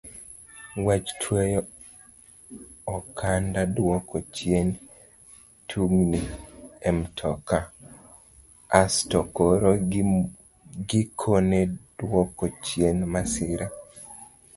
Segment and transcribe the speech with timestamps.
[0.85, 1.61] Wach tweyo
[2.95, 4.67] okanda duoko chien
[5.69, 6.21] tungni
[6.89, 7.57] e mtoka
[8.81, 9.69] asto koro
[10.89, 11.59] gikone
[11.97, 13.67] duoko chien masira.